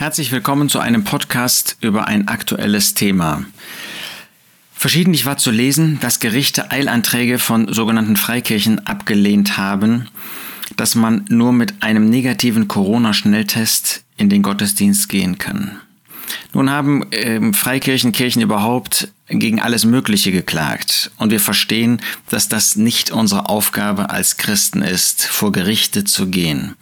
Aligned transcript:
Herzlich 0.00 0.32
willkommen 0.32 0.70
zu 0.70 0.78
einem 0.78 1.04
Podcast 1.04 1.76
über 1.82 2.06
ein 2.08 2.26
aktuelles 2.26 2.94
Thema. 2.94 3.44
Verschiedentlich 4.72 5.26
war 5.26 5.36
zu 5.36 5.50
lesen, 5.50 6.00
dass 6.00 6.20
Gerichte 6.20 6.70
Eilanträge 6.70 7.38
von 7.38 7.70
sogenannten 7.70 8.16
Freikirchen 8.16 8.86
abgelehnt 8.86 9.58
haben, 9.58 10.08
dass 10.74 10.94
man 10.94 11.26
nur 11.28 11.52
mit 11.52 11.82
einem 11.82 12.08
negativen 12.08 12.66
Corona-Schnelltest 12.66 14.02
in 14.16 14.30
den 14.30 14.42
Gottesdienst 14.42 15.10
gehen 15.10 15.36
kann. 15.36 15.82
Nun 16.52 16.70
haben 16.70 17.06
ähm, 17.12 17.54
Freikirchen, 17.54 18.12
Kirchen 18.12 18.42
überhaupt 18.42 19.08
gegen 19.28 19.60
alles 19.60 19.84
Mögliche 19.84 20.32
geklagt. 20.32 21.10
Und 21.16 21.30
wir 21.30 21.40
verstehen, 21.40 22.00
dass 22.28 22.48
das 22.48 22.76
nicht 22.76 23.10
unsere 23.10 23.48
Aufgabe 23.48 24.10
als 24.10 24.36
Christen 24.36 24.82
ist, 24.82 25.24
vor 25.26 25.52
Gerichte 25.52 26.04
zu 26.04 26.26
gehen. 26.26 26.74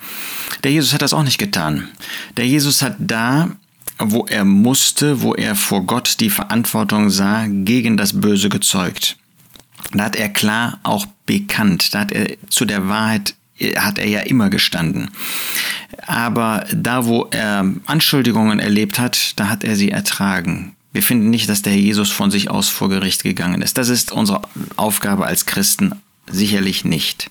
Der 0.65 0.73
Jesus 0.73 0.95
hat 0.95 1.02
das 1.02 1.12
auch 1.12 1.23
nicht 1.23 1.39
getan. 1.39 1.89
Der 2.37 2.46
Jesus 2.46 2.80
hat 2.80 2.96
da, 2.98 3.51
wo 3.98 4.27
er 4.27 4.45
musste, 4.45 5.23
wo 5.23 5.34
er 5.34 5.55
vor 5.55 5.84
Gott 5.84 6.20
die 6.20 6.30
Verantwortung 6.30 7.11
sah, 7.11 7.47
gegen 7.48 7.97
das 7.97 8.20
Böse 8.20 8.48
gezeugt. 8.48 9.16
Da 9.92 10.05
hat 10.05 10.16
er 10.16 10.28
klar 10.28 10.80
auch 10.83 11.06
bekannt, 11.27 11.95
da 11.95 12.00
hat 12.00 12.12
er 12.12 12.37
zu 12.48 12.64
der 12.64 12.89
Wahrheit 12.89 13.34
hat 13.77 13.98
er 13.98 14.09
ja 14.09 14.21
immer 14.21 14.51
gestanden. 14.51 15.11
Aber 16.07 16.67
da, 16.73 17.07
wo 17.07 17.29
er 17.30 17.73
Anschuldigungen 17.87 18.61
erlebt 18.61 18.98
hat, 18.98 19.39
da 19.39 19.48
hat 19.48 19.65
er 19.65 19.77
sie 19.77 19.91
ertragen. 19.91 20.75
Wir 20.93 21.03
finden 21.03 21.31
nicht, 21.31 21.48
dass 21.48 21.62
der 21.62 21.73
Herr 21.73 21.81
Jesus 21.81 22.11
von 22.11 22.31
sich 22.31 22.51
aus 22.51 22.69
vor 22.69 22.89
Gericht 22.89 23.23
gegangen 23.23 23.62
ist. 23.62 23.79
Das 23.79 23.89
ist 23.89 24.11
unsere 24.11 24.43
Aufgabe 24.77 25.27
als 25.27 25.47
Christen 25.47 25.93
sicherlich 26.31 26.84
nicht. 26.84 27.31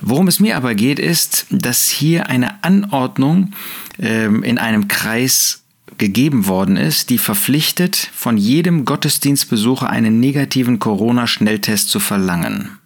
Worum 0.00 0.28
es 0.28 0.40
mir 0.40 0.56
aber 0.56 0.74
geht, 0.74 0.98
ist, 0.98 1.46
dass 1.50 1.88
hier 1.88 2.28
eine 2.28 2.62
Anordnung 2.64 3.52
ähm, 3.98 4.42
in 4.42 4.58
einem 4.58 4.88
Kreis 4.88 5.62
gegeben 5.98 6.46
worden 6.46 6.76
ist, 6.76 7.10
die 7.10 7.18
verpflichtet, 7.18 8.10
von 8.14 8.38
jedem 8.38 8.84
Gottesdienstbesucher 8.84 9.90
einen 9.90 10.20
negativen 10.20 10.78
Corona-Schnelltest 10.78 11.90
zu 11.90 12.00
verlangen. 12.00 12.78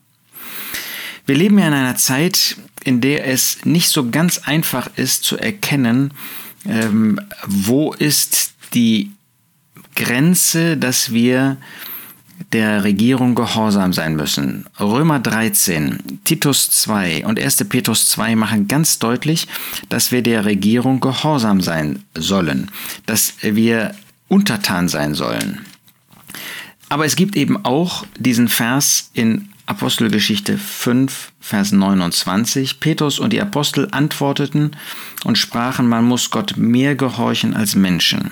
Wir 1.27 1.35
leben 1.35 1.59
ja 1.59 1.67
in 1.67 1.75
einer 1.75 1.97
Zeit, 1.97 2.57
in 2.85 3.01
der 3.01 3.27
es 3.27 3.65
nicht 3.65 3.89
so 3.89 4.11
ganz 4.11 4.39
einfach 4.39 4.89
ist 4.97 5.25
zu 5.25 5.37
erkennen, 5.37 6.13
ähm, 6.65 7.21
wo 7.47 7.93
ist 7.93 8.55
die 8.75 9.11
Grenze, 9.97 10.77
dass 10.77 11.13
wir 11.13 11.57
der 12.53 12.85
Regierung 12.85 13.35
gehorsam 13.35 13.93
sein 13.93 14.15
müssen. 14.15 14.67
Römer 14.79 15.19
13, 15.19 16.21
Titus 16.25 16.71
2 16.71 17.27
und 17.27 17.41
1. 17.41 17.65
Petrus 17.65 18.09
2 18.11 18.37
machen 18.37 18.69
ganz 18.69 18.99
deutlich, 18.99 19.49
dass 19.89 20.13
wir 20.13 20.23
der 20.23 20.45
Regierung 20.45 21.01
gehorsam 21.01 21.61
sein 21.61 22.05
sollen, 22.17 22.71
dass 23.07 23.35
wir 23.41 23.95
untertan 24.29 24.89
sein 24.89 25.15
sollen. 25.15 25.65
Aber 26.89 27.05
es 27.05 27.17
gibt 27.17 27.37
eben 27.37 27.65
auch 27.65 28.07
diesen 28.17 28.49
Vers 28.49 29.11
in 29.15 29.49
Apostelgeschichte 29.69 30.59
5, 30.59 31.33
Vers 31.41 31.73
29. 31.73 32.79
Petrus 32.79 33.19
und 33.19 33.33
die 33.33 33.41
Apostel 33.41 33.89
antworteten 33.91 34.77
und 35.25 35.39
sprachen, 35.39 35.89
man 35.89 36.05
muss 36.05 36.31
Gott 36.31 36.57
mehr 36.57 36.95
gehorchen 36.95 37.53
als 37.55 37.75
Menschen. 37.75 38.31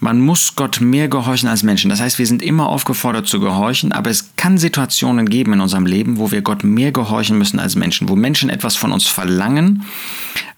Man 0.00 0.20
muss 0.20 0.56
Gott 0.56 0.80
mehr 0.80 1.06
gehorchen 1.06 1.48
als 1.48 1.62
Menschen. 1.62 1.88
Das 1.88 2.00
heißt, 2.00 2.18
wir 2.18 2.26
sind 2.26 2.42
immer 2.42 2.68
aufgefordert 2.68 3.28
zu 3.28 3.38
gehorchen, 3.38 3.92
aber 3.92 4.10
es 4.10 4.32
kann 4.36 4.58
Situationen 4.58 5.28
geben 5.28 5.52
in 5.52 5.60
unserem 5.60 5.86
Leben, 5.86 6.18
wo 6.18 6.32
wir 6.32 6.42
Gott 6.42 6.64
mehr 6.64 6.90
gehorchen 6.90 7.38
müssen 7.38 7.60
als 7.60 7.76
Menschen, 7.76 8.08
wo 8.08 8.16
Menschen 8.16 8.50
etwas 8.50 8.74
von 8.74 8.90
uns 8.90 9.06
verlangen, 9.06 9.84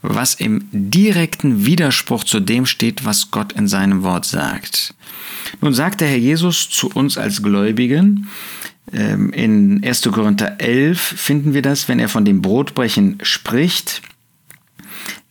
was 0.00 0.34
im 0.34 0.68
direkten 0.72 1.66
Widerspruch 1.66 2.24
zu 2.24 2.40
dem 2.40 2.64
steht, 2.64 3.04
was 3.04 3.30
Gott 3.30 3.52
in 3.52 3.68
seinem 3.68 4.02
Wort 4.02 4.24
sagt. 4.24 4.94
Nun 5.60 5.74
sagt 5.74 6.00
der 6.00 6.08
Herr 6.08 6.16
Jesus 6.16 6.70
zu 6.70 6.88
uns 6.88 7.18
als 7.18 7.42
Gläubigen, 7.42 8.28
in 8.92 9.82
1. 9.84 10.02
Korinther 10.12 10.60
11 10.60 11.00
finden 11.00 11.54
wir 11.54 11.62
das, 11.62 11.88
wenn 11.88 11.98
er 11.98 12.08
von 12.08 12.24
dem 12.24 12.42
Brotbrechen 12.42 13.18
spricht. 13.22 14.02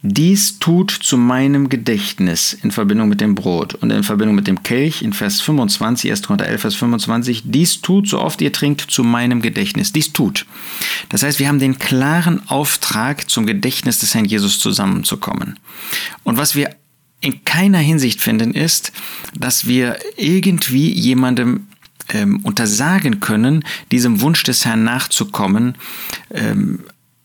Dies 0.04 0.60
tut 0.60 0.92
zu 0.92 1.18
meinem 1.18 1.70
Gedächtnis 1.70 2.54
in 2.54 2.72
Verbindung 2.72 3.10
mit 3.10 3.20
dem 3.20 3.34
Brot 3.34 3.74
und 3.74 3.90
in 3.90 4.04
Verbindung 4.04 4.36
mit 4.36 4.46
dem 4.46 4.62
Kelch 4.62 5.02
in 5.02 5.12
Vers 5.12 5.42
25, 5.42 6.12
1. 6.12 6.22
Korinther 6.22 6.48
11, 6.48 6.62
Vers 6.62 6.76
25. 6.76 7.44
Dies 7.46 7.82
tut, 7.82 8.08
so 8.08 8.22
oft 8.22 8.40
ihr 8.42 8.54
trinkt, 8.54 8.82
zu 8.82 9.04
meinem 9.04 9.42
Gedächtnis. 9.42 9.92
Dies 9.92 10.14
tut. 10.14 10.46
Das 11.10 11.24
heißt, 11.24 11.40
wir 11.40 11.48
haben 11.48 11.60
den 11.60 11.80
klaren 11.80 12.48
Auftrag, 12.48 13.28
zum 13.28 13.48
Gedächtnis 13.48 13.98
des 13.98 14.14
Herrn 14.14 14.26
Jesus 14.26 14.60
zusammenzukommen. 14.60 15.58
Und 16.24 16.38
was 16.38 16.56
wir 16.56 16.76
in 17.20 17.44
keiner 17.44 17.80
Hinsicht 17.80 18.22
finden, 18.22 18.54
ist, 18.54 18.92
dass 19.34 19.66
wir 19.66 19.98
irgendwie 20.16 20.92
jemandem 20.92 21.68
ähm, 22.14 22.40
untersagen 22.44 23.20
können, 23.20 23.64
diesem 23.92 24.22
Wunsch 24.22 24.44
des 24.44 24.66
Herrn 24.66 24.84
nachzukommen, 24.84 25.76
ähm, 26.34 26.80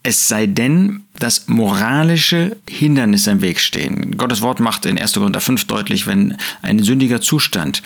es 0.05 0.27
sei 0.27 0.47
denn, 0.47 1.03
dass 1.19 1.47
moralische 1.47 2.57
Hindernisse 2.69 3.31
im 3.31 3.41
Weg 3.41 3.61
stehen. 3.61 4.17
Gottes 4.17 4.41
Wort 4.41 4.59
macht 4.59 4.85
in 4.85 4.99
1. 4.99 5.13
Korinther 5.13 5.41
5 5.41 5.67
deutlich, 5.67 6.09
wenn 6.09 6.37
ein 6.61 6.83
sündiger 6.83 7.21
Zustand 7.21 7.83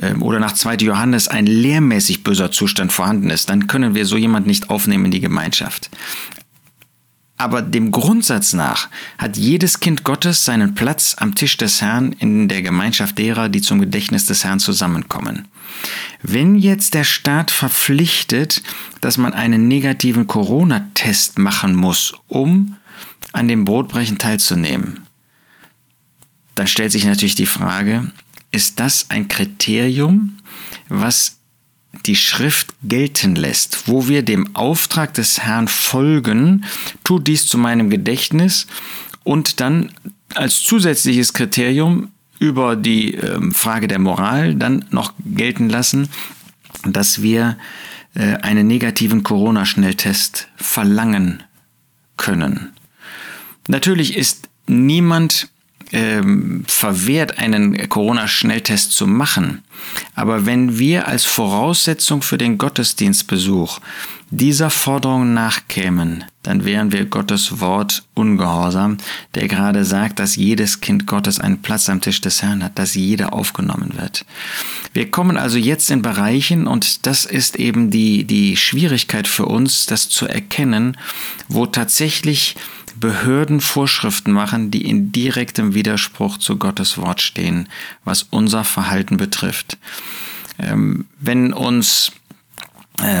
ähm, 0.00 0.22
oder 0.22 0.40
nach 0.40 0.54
2. 0.54 0.76
Johannes 0.76 1.28
ein 1.28 1.46
lehrmäßig 1.46 2.24
böser 2.24 2.50
Zustand 2.50 2.92
vorhanden 2.92 3.28
ist, 3.28 3.50
dann 3.50 3.66
können 3.66 3.94
wir 3.94 4.06
so 4.06 4.16
jemand 4.16 4.46
nicht 4.46 4.70
aufnehmen 4.70 5.06
in 5.06 5.10
die 5.10 5.20
Gemeinschaft. 5.20 5.90
Aber 7.36 7.62
dem 7.62 7.90
Grundsatz 7.90 8.52
nach 8.52 8.88
hat 9.16 9.38
jedes 9.38 9.80
Kind 9.80 10.04
Gottes 10.04 10.44
seinen 10.44 10.74
Platz 10.74 11.16
am 11.18 11.34
Tisch 11.34 11.56
des 11.56 11.80
Herrn 11.80 12.12
in 12.12 12.48
der 12.48 12.60
Gemeinschaft 12.60 13.16
derer, 13.16 13.48
die 13.48 13.62
zum 13.62 13.80
Gedächtnis 13.80 14.26
des 14.26 14.44
Herrn 14.44 14.60
zusammenkommen. 14.60 15.48
Wenn 16.22 16.56
jetzt 16.56 16.94
der 16.94 17.04
Staat 17.04 17.50
verpflichtet, 17.50 18.62
dass 19.00 19.16
man 19.16 19.32
einen 19.32 19.68
negativen 19.68 20.26
Corona-Test 20.26 21.38
machen 21.38 21.74
muss, 21.74 22.14
um 22.28 22.76
an 23.32 23.48
dem 23.48 23.64
Brotbrechen 23.64 24.18
teilzunehmen, 24.18 25.06
dann 26.54 26.66
stellt 26.66 26.92
sich 26.92 27.04
natürlich 27.04 27.36
die 27.36 27.46
Frage, 27.46 28.12
ist 28.50 28.80
das 28.80 29.06
ein 29.08 29.28
Kriterium, 29.28 30.38
was 30.88 31.38
die 32.06 32.16
Schrift 32.16 32.74
gelten 32.82 33.34
lässt, 33.34 33.88
wo 33.88 34.08
wir 34.08 34.22
dem 34.22 34.54
Auftrag 34.54 35.14
des 35.14 35.40
Herrn 35.40 35.68
folgen, 35.68 36.64
tut 37.02 37.26
dies 37.26 37.46
zu 37.46 37.58
meinem 37.58 37.90
Gedächtnis 37.90 38.66
und 39.24 39.60
dann 39.60 39.92
als 40.34 40.60
zusätzliches 40.60 41.32
Kriterium 41.32 42.12
über 42.40 42.74
die 42.74 43.14
äh, 43.14 43.38
Frage 43.52 43.86
der 43.86 44.00
Moral 44.00 44.56
dann 44.56 44.84
noch 44.90 45.12
gelten 45.24 45.68
lassen, 45.68 46.08
dass 46.84 47.22
wir 47.22 47.56
äh, 48.14 48.36
einen 48.38 48.66
negativen 48.66 49.22
Corona-Schnelltest 49.22 50.48
verlangen 50.56 51.44
können. 52.16 52.72
Natürlich 53.68 54.16
ist 54.16 54.48
niemand 54.66 55.48
ähm, 55.92 56.64
verwehrt, 56.66 57.38
einen 57.38 57.88
Corona-Schnelltest 57.88 58.92
zu 58.92 59.06
machen. 59.06 59.62
Aber 60.14 60.46
wenn 60.46 60.78
wir 60.78 61.08
als 61.08 61.24
Voraussetzung 61.24 62.22
für 62.22 62.38
den 62.38 62.58
Gottesdienstbesuch 62.58 63.80
dieser 64.30 64.70
Forderung 64.70 65.34
nachkämen, 65.34 66.24
dann 66.42 66.64
wären 66.64 66.90
wir 66.90 67.04
Gottes 67.04 67.60
Wort 67.60 68.02
ungehorsam, 68.14 68.96
der 69.34 69.46
gerade 69.46 69.84
sagt, 69.84 70.18
dass 70.18 70.36
jedes 70.36 70.80
Kind 70.80 71.06
Gottes 71.06 71.38
einen 71.38 71.60
Platz 71.60 71.88
am 71.90 72.00
Tisch 72.00 72.20
des 72.20 72.42
Herrn 72.42 72.64
hat, 72.64 72.78
dass 72.78 72.94
jeder 72.94 73.34
aufgenommen 73.34 73.92
wird. 73.96 74.24
Wir 74.94 75.10
kommen 75.10 75.36
also 75.36 75.58
jetzt 75.58 75.90
in 75.90 76.02
Bereichen, 76.02 76.66
und 76.66 77.06
das 77.06 77.26
ist 77.26 77.56
eben 77.56 77.90
die, 77.90 78.24
die 78.24 78.56
Schwierigkeit 78.56 79.28
für 79.28 79.46
uns, 79.46 79.86
das 79.86 80.08
zu 80.08 80.26
erkennen, 80.26 80.96
wo 81.48 81.66
tatsächlich 81.66 82.56
Behörden 82.96 83.60
Vorschriften 83.60 84.32
machen, 84.32 84.70
die 84.70 84.84
in 84.84 85.12
direktem 85.12 85.74
Widerspruch 85.74 86.38
zu 86.38 86.56
Gottes 86.56 86.98
Wort 86.98 87.20
stehen, 87.20 87.68
was 88.04 88.24
unser 88.24 88.64
Verhalten 88.64 89.16
betrifft. 89.16 89.78
Ähm, 90.58 91.06
wenn 91.18 91.52
uns 91.52 92.12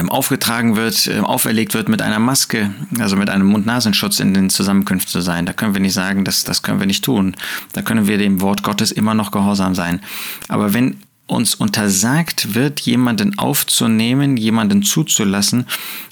aufgetragen 0.08 0.76
wird, 0.76 1.06
äh, 1.06 1.20
auferlegt 1.20 1.74
wird, 1.74 1.88
mit 1.88 2.02
einer 2.02 2.18
Maske, 2.18 2.70
also 2.98 3.16
mit 3.16 3.30
einem 3.30 3.46
Mund-Nasenschutz 3.46 4.20
in 4.20 4.34
den 4.34 4.50
Zusammenkünften 4.50 5.10
zu 5.10 5.20
sein. 5.20 5.46
Da 5.46 5.52
können 5.52 5.74
wir 5.74 5.80
nicht 5.80 5.94
sagen, 5.94 6.24
das, 6.24 6.44
das 6.44 6.62
können 6.62 6.80
wir 6.80 6.86
nicht 6.86 7.04
tun. 7.04 7.36
Da 7.72 7.82
können 7.82 8.06
wir 8.06 8.18
dem 8.18 8.40
Wort 8.40 8.62
Gottes 8.62 8.92
immer 8.92 9.14
noch 9.14 9.30
gehorsam 9.30 9.74
sein. 9.74 10.00
Aber 10.48 10.74
wenn 10.74 10.98
uns 11.26 11.54
untersagt 11.54 12.54
wird, 12.54 12.80
jemanden 12.80 13.38
aufzunehmen, 13.38 14.36
jemanden 14.36 14.82
zuzulassen, 14.82 15.66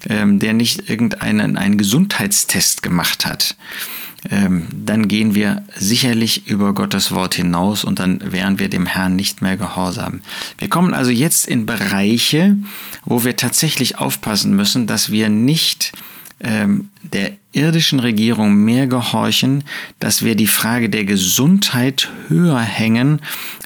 ähm, 0.09 0.39
der 0.39 0.53
nicht 0.53 0.89
irgendeinen 0.89 1.57
einen 1.57 1.77
Gesundheitstest 1.77 2.83
gemacht 2.83 3.27
hat, 3.27 3.57
ähm, 3.57 4.08
dann 4.31 5.09
gehen 5.09 5.35
wir 5.35 5.63
sicherlich 5.75 6.47
über 6.49 6.75
Gottes 6.75 7.13
Wort 7.13 7.35
hinaus 7.35 7.85
und 7.85 7.99
dann 7.99 8.21
wären 8.33 8.59
wir 8.59 8.69
dem 8.69 8.87
Herrn 8.87 9.17
nicht 9.17 9.41
mehr 9.41 9.57
gehorsam. 9.57 10.21
Wir 10.59 10.69
kommen 10.69 10.95
also 10.95 11.11
jetzt 11.11 11.49
in 11.49 11.67
Bereiche, 11.67 12.57
wo 13.05 13.25
wir 13.25 13.37
tatsächlich 13.37 13.99
aufpassen 13.99 14.55
müssen, 14.55 14.87
dass 14.87 15.11
wir 15.11 15.29
nicht 15.31 15.93
ähm, 16.41 16.91
der 17.03 17.33
irdischen 17.53 18.01
Regierung 18.01 18.55
mehr 18.55 18.87
gehorchen, 18.87 19.65
dass 19.99 20.23
wir 20.23 20.35
die 20.37 20.47
Frage 20.47 20.91
der 20.91 21.05
Gesundheit 21.05 22.11
höher 22.29 22.61
hängen 22.61 23.21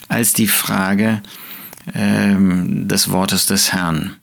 als 0.09 0.33
die 0.33 0.47
Frage 0.47 1.23
ähm, 1.25 1.42
des 1.87 3.11
Wortes 3.11 3.47
des 3.47 3.73
Herrn. 3.73 4.17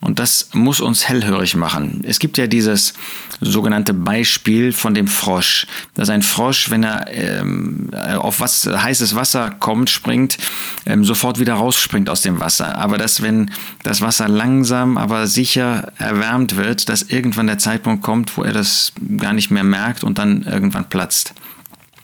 Und 0.00 0.18
das 0.18 0.50
muss 0.52 0.80
uns 0.80 1.08
hellhörig 1.08 1.56
machen. 1.56 2.02
Es 2.06 2.18
gibt 2.18 2.36
ja 2.36 2.46
dieses 2.46 2.92
sogenannte 3.40 3.94
Beispiel 3.94 4.72
von 4.72 4.94
dem 4.94 5.08
Frosch, 5.08 5.66
dass 5.94 6.10
ein 6.10 6.22
Frosch, 6.22 6.70
wenn 6.70 6.84
er 6.84 7.06
ähm, 7.10 7.90
auf 7.94 8.40
was, 8.40 8.66
heißes 8.66 9.14
Wasser 9.14 9.50
kommt, 9.50 9.88
springt, 9.88 10.36
ähm, 10.84 11.04
sofort 11.04 11.40
wieder 11.40 11.54
rausspringt 11.54 12.10
aus 12.10 12.20
dem 12.20 12.38
Wasser. 12.38 12.76
Aber 12.76 12.98
dass, 12.98 13.22
wenn 13.22 13.50
das 13.82 14.02
Wasser 14.02 14.28
langsam, 14.28 14.98
aber 14.98 15.26
sicher 15.26 15.92
erwärmt 15.98 16.56
wird, 16.56 16.88
dass 16.88 17.02
irgendwann 17.02 17.46
der 17.46 17.58
Zeitpunkt 17.58 18.02
kommt, 18.02 18.36
wo 18.36 18.42
er 18.42 18.52
das 18.52 18.92
gar 19.16 19.32
nicht 19.32 19.50
mehr 19.50 19.64
merkt 19.64 20.04
und 20.04 20.18
dann 20.18 20.42
irgendwann 20.42 20.88
platzt. 20.88 21.34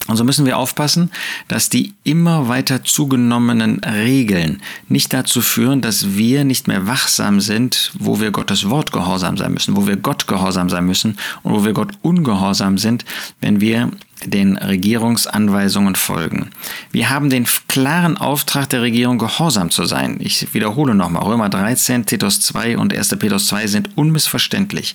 Und 0.08 0.16
so 0.16 0.25
müssen 0.25 0.46
wir 0.46 0.58
aufpassen, 0.58 1.10
dass 1.49 1.69
die 1.69 1.94
immer 2.02 2.49
weiter 2.49 2.82
zugenommenen 2.82 3.78
Regeln 3.84 4.60
nicht 4.88 5.12
dazu 5.12 5.40
führen, 5.40 5.81
dass 5.81 6.16
wir 6.16 6.44
nicht 6.44 6.66
mehr 6.66 6.87
wachsam 6.87 7.40
sind, 7.40 7.93
wo 7.99 8.20
wir 8.20 8.32
Gottes 8.32 8.69
Wort 8.69 8.93
gehorsam 8.93 9.37
sein 9.37 9.52
müssen, 9.52 9.76
wo 9.76 9.87
wir 9.87 9.96
Gott 9.96 10.26
gehorsam 10.26 10.69
sein 10.69 10.87
müssen 10.87 11.19
und 11.43 11.52
wo 11.52 11.64
wir 11.64 11.72
Gott 11.72 11.93
ungehorsam 12.02 12.78
sind, 12.78 13.04
wenn 13.40 13.60
wir 13.60 13.90
den 14.25 14.56
Regierungsanweisungen 14.56 15.96
folgen. 15.96 16.50
Wir 16.90 17.10
haben 17.10 17.31
den 17.31 17.46
klaren 17.69 18.16
Auftrag 18.16 18.69
der 18.70 18.82
Regierung, 18.82 19.19
gehorsam 19.19 19.70
zu 19.70 19.84
sein. 19.84 20.19
Ich 20.20 20.54
wiederhole 20.54 20.94
nochmal, 20.94 21.25
Römer 21.25 21.49
13, 21.49 22.06
Titus 22.06 22.40
2 22.40 22.78
und 22.78 22.96
1. 22.96 23.16
Petrus 23.16 23.46
2 23.49 23.66
sind 23.66 23.96
unmissverständlich. 23.96 24.94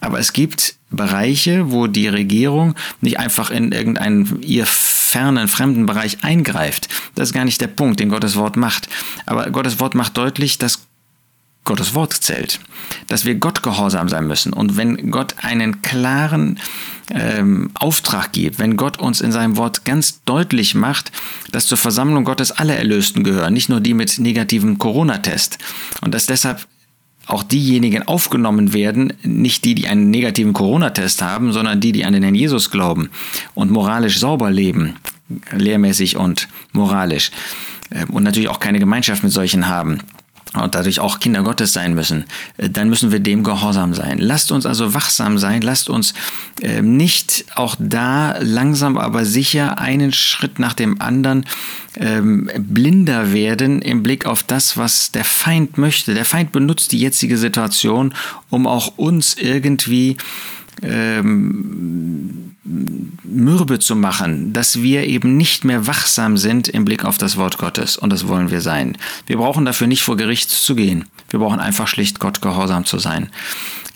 Aber 0.00 0.18
es 0.18 0.32
gibt 0.32 0.76
Bereiche, 0.92 1.72
wo 1.72 1.86
die 1.86 2.08
Regierung 2.08 2.74
nicht 3.00 3.18
einfach 3.18 3.50
in 3.50 3.72
irgendeinen 3.72 4.40
ihr 4.42 4.66
fernen, 4.66 5.48
fremden 5.48 5.86
Bereich 5.86 6.22
eingreift. 6.22 6.88
Das 7.14 7.30
ist 7.30 7.34
gar 7.34 7.44
nicht 7.44 7.60
der 7.60 7.66
Punkt, 7.66 8.00
den 8.00 8.08
Gottes 8.08 8.36
Wort 8.36 8.56
macht. 8.56 8.88
Aber 9.26 9.50
Gottes 9.50 9.80
Wort 9.80 9.94
macht 9.94 10.16
deutlich, 10.16 10.58
dass 10.58 10.80
Gottes 11.64 11.94
Wort 11.94 12.12
zählt, 12.12 12.58
dass 13.06 13.24
wir 13.24 13.36
Gott 13.36 13.62
gehorsam 13.62 14.08
sein 14.08 14.26
müssen. 14.26 14.52
Und 14.52 14.76
wenn 14.76 15.12
Gott 15.12 15.36
einen 15.42 15.80
klaren 15.80 16.58
ähm, 17.10 17.70
Auftrag 17.74 18.32
gibt, 18.32 18.58
wenn 18.58 18.76
Gott 18.76 18.98
uns 18.98 19.20
in 19.20 19.30
seinem 19.30 19.56
Wort 19.56 19.84
ganz 19.84 20.24
deutlich 20.24 20.74
macht, 20.74 21.12
dass 21.52 21.66
zur 21.66 21.78
Versammlung 21.78 22.24
Gottes 22.24 22.50
alle 22.50 22.74
Erlösten 22.74 23.22
gehören, 23.22 23.54
nicht 23.54 23.68
nur 23.68 23.80
die 23.80 23.94
mit 23.94 24.18
negativem 24.18 24.78
Corona-Test. 24.78 25.58
Und 26.00 26.14
dass 26.14 26.26
deshalb 26.26 26.66
auch 27.26 27.42
diejenigen 27.42 28.02
aufgenommen 28.02 28.72
werden, 28.72 29.12
nicht 29.22 29.64
die, 29.64 29.74
die 29.74 29.88
einen 29.88 30.10
negativen 30.10 30.52
Corona-Test 30.52 31.22
haben, 31.22 31.52
sondern 31.52 31.80
die, 31.80 31.92
die 31.92 32.04
an 32.04 32.12
den 32.12 32.22
Herrn 32.22 32.34
Jesus 32.34 32.70
glauben 32.70 33.10
und 33.54 33.70
moralisch 33.70 34.18
sauber 34.18 34.50
leben, 34.50 34.96
lehrmäßig 35.52 36.16
und 36.16 36.48
moralisch. 36.72 37.30
Ähm, 37.90 38.10
und 38.10 38.22
natürlich 38.22 38.48
auch 38.48 38.60
keine 38.60 38.78
Gemeinschaft 38.78 39.22
mit 39.22 39.32
solchen 39.32 39.68
haben 39.68 40.00
und 40.54 40.74
dadurch 40.74 41.00
auch 41.00 41.18
Kinder 41.18 41.42
Gottes 41.42 41.72
sein 41.72 41.94
müssen, 41.94 42.24
äh, 42.58 42.68
dann 42.68 42.88
müssen 42.88 43.12
wir 43.12 43.20
dem 43.20 43.42
gehorsam 43.42 43.94
sein. 43.94 44.18
Lasst 44.18 44.52
uns 44.52 44.66
also 44.66 44.94
wachsam 44.94 45.38
sein, 45.38 45.62
lasst 45.62 45.88
uns 45.88 46.14
äh, 46.60 46.82
nicht 46.82 47.44
auch 47.54 47.76
da 47.78 48.36
langsam 48.38 48.98
aber 48.98 49.24
sicher 49.24 49.78
einen 49.78 50.12
Schritt 50.12 50.58
nach 50.58 50.74
dem 50.74 51.00
anderen 51.00 51.46
ähm, 51.96 52.50
blinder 52.56 53.32
werden 53.32 53.82
im 53.82 54.02
Blick 54.02 54.26
auf 54.26 54.42
das, 54.42 54.76
was 54.76 55.12
der 55.12 55.24
Feind 55.24 55.78
möchte. 55.78 56.14
Der 56.14 56.24
Feind 56.24 56.52
benutzt 56.52 56.92
die 56.92 57.00
jetzige 57.00 57.38
Situation, 57.38 58.14
um 58.50 58.66
auch 58.66 58.96
uns 58.96 59.34
irgendwie 59.34 60.16
ähm, 60.82 62.51
mürbe 62.64 63.80
zu 63.80 63.96
machen, 63.96 64.52
dass 64.52 64.82
wir 64.82 65.04
eben 65.06 65.36
nicht 65.36 65.64
mehr 65.64 65.86
wachsam 65.86 66.36
sind 66.36 66.68
im 66.68 66.84
Blick 66.84 67.04
auf 67.04 67.18
das 67.18 67.36
Wort 67.36 67.58
Gottes. 67.58 67.96
Und 67.96 68.10
das 68.10 68.28
wollen 68.28 68.50
wir 68.50 68.60
sein. 68.60 68.96
Wir 69.26 69.38
brauchen 69.38 69.64
dafür 69.64 69.88
nicht 69.88 70.02
vor 70.02 70.16
Gericht 70.16 70.50
zu 70.50 70.74
gehen. 70.76 71.06
Wir 71.30 71.40
brauchen 71.40 71.58
einfach 71.58 71.88
schlicht 71.88 72.20
Gott 72.20 72.40
gehorsam 72.40 72.84
zu 72.84 72.98
sein. 72.98 73.30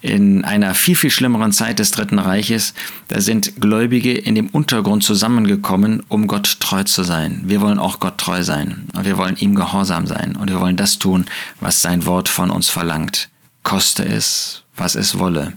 In 0.02 0.44
einer 0.44 0.74
viel, 0.74 0.96
viel 0.96 1.10
schlimmeren 1.10 1.52
Zeit 1.52 1.78
des 1.78 1.90
Dritten 1.90 2.18
Reiches, 2.18 2.74
da 3.08 3.20
sind 3.20 3.60
Gläubige 3.60 4.14
in 4.14 4.34
dem 4.34 4.48
Untergrund 4.48 5.04
zusammengekommen, 5.04 6.02
um 6.08 6.26
Gott 6.26 6.58
treu 6.60 6.84
zu 6.84 7.02
sein. 7.02 7.42
Wir 7.44 7.60
wollen 7.60 7.78
auch 7.78 8.00
Gott 8.00 8.18
treu 8.18 8.42
sein. 8.42 8.88
Und 8.94 9.04
wir 9.04 9.16
wollen 9.16 9.36
ihm 9.36 9.54
gehorsam 9.54 10.06
sein. 10.06 10.36
Und 10.36 10.50
wir 10.50 10.60
wollen 10.60 10.76
das 10.76 10.98
tun, 10.98 11.26
was 11.60 11.82
sein 11.82 12.04
Wort 12.04 12.28
von 12.28 12.50
uns 12.50 12.68
verlangt. 12.68 13.28
Koste 13.62 14.04
es, 14.04 14.62
was 14.76 14.94
es 14.94 15.18
wolle. 15.18 15.52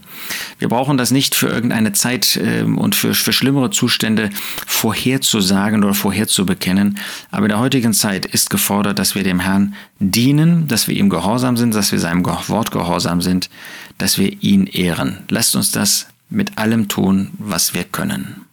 Wir 0.57 0.69
brauchen 0.69 0.97
das 0.97 1.11
nicht 1.11 1.35
für 1.35 1.47
irgendeine 1.47 1.93
Zeit 1.93 2.37
äh, 2.37 2.63
und 2.63 2.95
für, 2.95 3.13
für 3.13 3.33
schlimmere 3.33 3.69
Zustände 3.71 4.29
vorherzusagen 4.65 5.83
oder 5.83 5.93
vorherzubekennen. 5.93 6.97
Aber 7.31 7.45
in 7.45 7.49
der 7.49 7.59
heutigen 7.59 7.93
Zeit 7.93 8.25
ist 8.25 8.49
gefordert, 8.49 8.99
dass 8.99 9.15
wir 9.15 9.23
dem 9.23 9.39
Herrn 9.39 9.75
dienen, 9.99 10.67
dass 10.67 10.87
wir 10.87 10.95
ihm 10.95 11.09
gehorsam 11.09 11.57
sind, 11.57 11.75
dass 11.75 11.91
wir 11.91 11.99
seinem 11.99 12.25
Wort 12.25 12.71
gehorsam 12.71 13.21
sind, 13.21 13.49
dass 13.97 14.17
wir 14.17 14.41
ihn 14.41 14.67
ehren. 14.67 15.19
Lasst 15.29 15.55
uns 15.55 15.71
das 15.71 16.07
mit 16.29 16.57
allem 16.57 16.87
tun, 16.87 17.31
was 17.37 17.73
wir 17.73 17.83
können. 17.83 18.48